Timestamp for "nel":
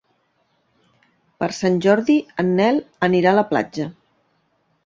2.61-2.81